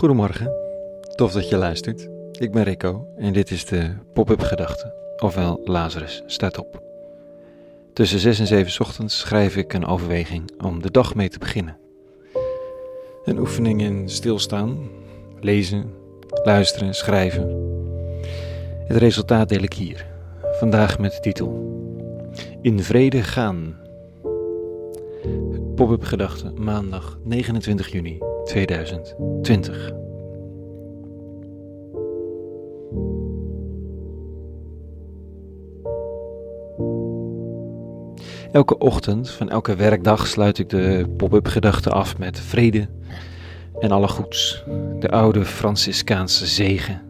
[0.00, 0.52] Goedemorgen,
[1.14, 2.08] tof dat je luistert.
[2.32, 6.82] Ik ben Rico en dit is de Pop-up Gedachte, ofwel Lazarus staat op.
[7.92, 11.78] Tussen 6 en 7 ochtends schrijf ik een overweging om de dag mee te beginnen.
[13.24, 14.88] Een oefening in stilstaan,
[15.40, 15.94] lezen,
[16.44, 17.48] luisteren, schrijven.
[18.86, 20.06] Het resultaat deel ik hier,
[20.58, 21.78] vandaag met de titel
[22.60, 23.78] In vrede gaan.
[25.80, 29.90] Pop-up Gedachte, maandag 29 juni 2020.
[38.52, 42.88] Elke ochtend van elke werkdag sluit ik de pop-up gedachte af met vrede
[43.78, 44.64] en alle goeds.
[44.98, 47.02] De oude Franciscaanse zegen.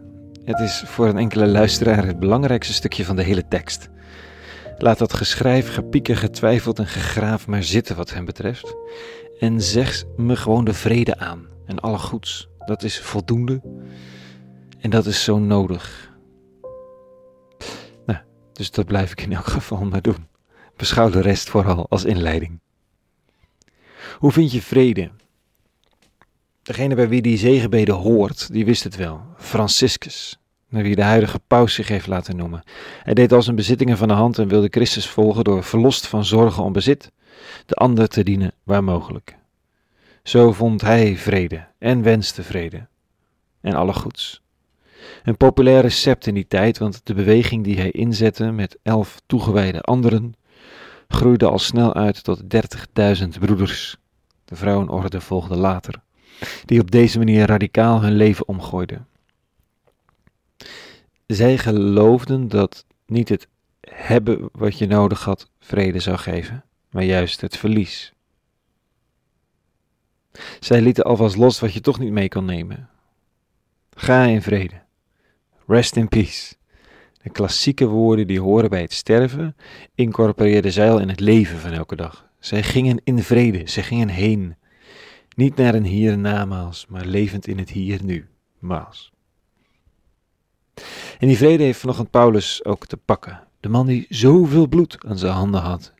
[0.43, 3.89] Het is voor een enkele luisteraar het belangrijkste stukje van de hele tekst.
[4.81, 8.75] Laat dat geschrijf, gepieken, getwijfeld en gegraaf maar zitten wat hem betreft.
[9.39, 12.49] En zeg me gewoon de vrede aan en alle goeds.
[12.65, 13.61] Dat is voldoende
[14.79, 16.11] en dat is zo nodig.
[18.05, 18.19] Nou,
[18.53, 20.27] dus dat blijf ik in elk geval maar doen.
[20.75, 22.59] Beschouw de rest vooral als inleiding.
[24.17, 25.11] Hoe vind je vrede?
[26.63, 29.21] Degene bij wie die zegenbeden hoort, die wist het wel.
[29.37, 30.40] Franciscus,
[30.71, 32.63] naar wie de huidige paus zich heeft laten noemen.
[33.03, 36.25] Hij deed al zijn bezittingen van de hand en wilde Christus volgen door verlost van
[36.25, 37.11] zorgen om bezit,
[37.65, 39.37] de ander te dienen waar mogelijk.
[40.23, 42.87] Zo vond hij vrede en wenste vrede
[43.61, 44.41] en alle goeds.
[45.23, 49.81] Een populair recept in die tijd, want de beweging die hij inzette met elf toegewijde
[49.81, 50.35] anderen
[51.07, 52.41] groeide al snel uit tot
[53.21, 53.97] 30.000 broeders.
[54.45, 56.01] De vrouwenorde volgde later,
[56.65, 59.07] die op deze manier radicaal hun leven omgooiden.
[61.31, 63.47] Zij geloofden dat niet het
[63.79, 68.13] hebben wat je nodig had vrede zou geven, maar juist het verlies.
[70.59, 72.89] Zij lieten alvast los wat je toch niet mee kon nemen.
[73.95, 74.81] Ga in vrede.
[75.67, 76.55] Rest in peace.
[77.21, 79.55] De klassieke woorden die horen bij het sterven,
[79.95, 82.29] incorporeerden zij al in het leven van elke dag.
[82.39, 84.55] Zij gingen in vrede, zij gingen heen.
[85.35, 88.27] Niet naar een hiernamaals, maar levend in het hier nu,
[88.59, 89.11] maals.
[91.19, 93.43] En die vrede heeft vanochtend Paulus ook te pakken.
[93.59, 95.93] De man die zoveel bloed aan zijn handen had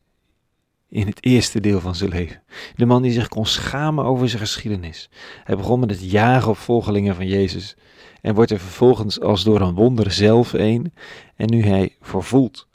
[0.90, 2.42] in het eerste deel van zijn leven.
[2.76, 5.10] De man die zich kon schamen over zijn geschiedenis.
[5.44, 7.76] Hij begon met het jagen op volgelingen van Jezus
[8.22, 10.94] en wordt er vervolgens als door een wonder zelf een.
[11.36, 12.68] En nu hij vervoelt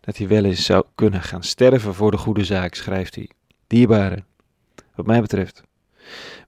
[0.00, 3.30] dat hij wel eens zou kunnen gaan sterven voor de goede zaak, schrijft hij.
[3.66, 4.24] Dierbare,
[4.94, 5.62] wat mij betreft,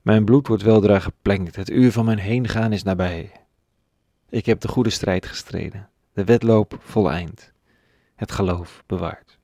[0.03, 3.33] mijn bloed wordt weldra geplengd, het uur van mijn heengaan is nabij.
[4.29, 7.53] Ik heb de goede strijd gestreden, de wedloop voleind,
[8.15, 9.39] het geloof bewaard.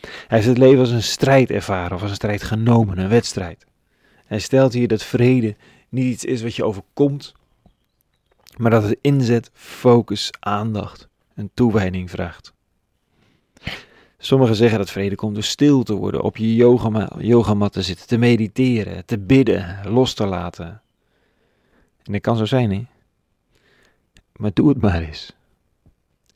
[0.00, 3.66] Hij heeft het leven als een strijd ervaren of als een strijd genomen, een wedstrijd.
[4.26, 5.56] Hij stelt hier dat vrede
[5.88, 7.34] niet iets is wat je overkomt,
[8.56, 12.54] maar dat het inzet, focus, aandacht en toewijding vraagt.
[14.18, 16.54] Sommigen zeggen dat vrede komt door stil te worden, op je
[17.18, 20.80] yogamat te zitten, te mediteren, te bidden, los te laten.
[22.06, 22.86] En dat kan zo zijn, hè?
[24.36, 25.36] Maar doe het maar eens.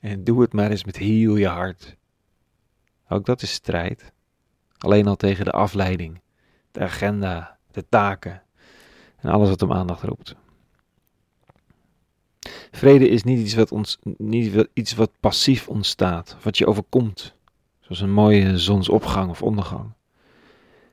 [0.00, 1.96] En doe het maar eens met heel je hart.
[3.08, 4.12] Ook dat is strijd.
[4.78, 6.20] Alleen al tegen de afleiding,
[6.70, 8.42] de agenda, de taken
[9.16, 10.34] en alles wat om aandacht roept.
[12.70, 17.34] Vrede is niet iets wat, ons, niet iets wat passief ontstaat, wat je overkomt,
[17.80, 19.92] zoals een mooie zonsopgang of ondergang.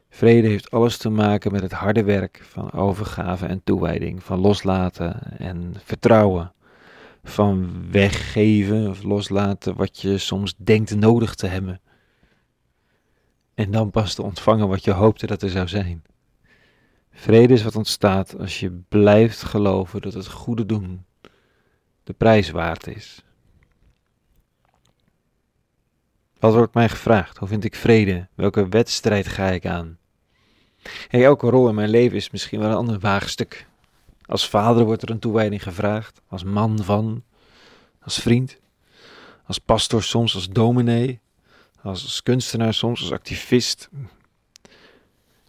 [0.09, 5.37] Vrede heeft alles te maken met het harde werk van overgave en toewijding, van loslaten
[5.39, 6.53] en vertrouwen,
[7.23, 11.81] van weggeven of loslaten wat je soms denkt nodig te hebben.
[13.53, 16.03] En dan pas te ontvangen wat je hoopte dat er zou zijn.
[17.11, 21.05] Vrede is wat ontstaat als je blijft geloven dat het goede doen
[22.03, 23.23] de prijs waard is.
[26.39, 27.37] Wat wordt mij gevraagd?
[27.37, 28.27] Hoe vind ik vrede?
[28.33, 29.97] Welke wedstrijd ga ik aan?
[31.09, 33.67] Elke rol in mijn leven is misschien wel een ander waagstuk.
[34.25, 37.23] Als vader wordt er een toewijding gevraagd, als man van,
[38.01, 38.59] als vriend,
[39.45, 41.19] als pastor soms, als dominee,
[41.81, 43.89] als kunstenaar soms, als activist,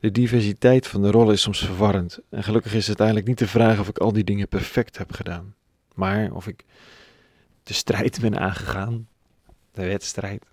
[0.01, 2.19] de diversiteit van de rollen is soms verwarrend.
[2.31, 5.13] En gelukkig is het eigenlijk niet de vraag of ik al die dingen perfect heb
[5.13, 5.55] gedaan.
[5.95, 6.65] Maar of ik
[7.63, 9.09] de strijd ben aangegaan.
[9.73, 10.45] De wedstrijd.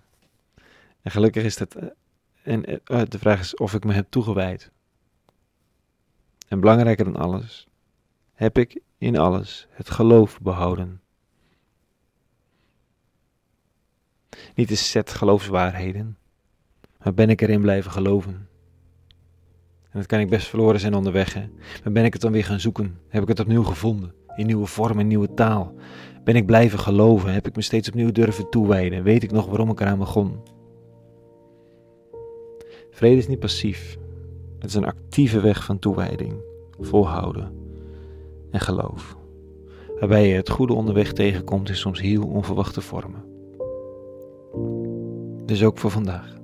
[1.06, 1.74] En gelukkig is dat.
[1.74, 1.88] Eh,
[2.42, 4.70] en eh, de vraag is of ik me heb toegewijd.
[6.48, 7.66] En belangrijker dan alles,
[8.32, 11.00] heb ik in alles het geloof behouden.
[14.54, 16.18] Niet een set geloofswaarheden,
[17.02, 18.48] maar ben ik erin blijven geloven.
[19.82, 21.34] En dat kan ik best verloren zijn onderweg.
[21.34, 21.48] Hè?
[21.84, 22.98] Maar ben ik het dan weer gaan zoeken?
[23.08, 24.14] Heb ik het opnieuw gevonden?
[24.36, 25.74] In nieuwe vorm, in nieuwe taal?
[26.24, 27.32] Ben ik blijven geloven?
[27.32, 29.02] Heb ik me steeds opnieuw durven toewijden?
[29.02, 30.54] Weet ik nog waarom ik eraan begon?
[32.96, 33.98] Vrede is niet passief.
[34.58, 36.34] Het is een actieve weg van toewijding,
[36.80, 37.52] volhouden
[38.50, 39.16] en geloof.
[39.98, 43.24] Waarbij je het goede onderweg tegenkomt in soms heel onverwachte vormen.
[45.44, 46.36] Dus ook voor vandaag.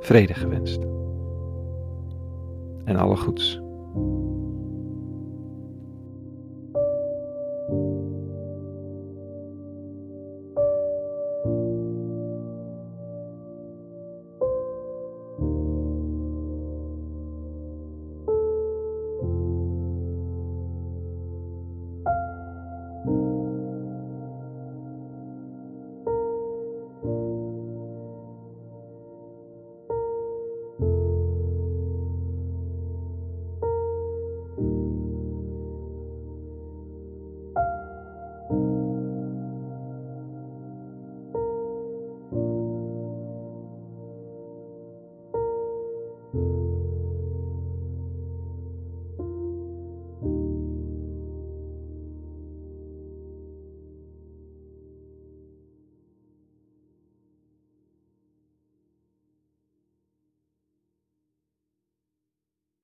[0.00, 0.82] Vrede gewenst.
[2.84, 3.60] En alle goeds.